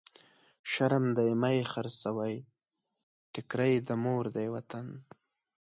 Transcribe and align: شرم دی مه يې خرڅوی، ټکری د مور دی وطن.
شرم 0.71 1.05
دی 1.17 1.29
مه 1.41 1.49
يې 1.55 1.63
خرڅوی، 1.71 2.35
ټکری 3.33 3.73
د 3.87 3.89
مور 4.03 4.25
دی 4.35 4.47
وطن. 4.55 4.87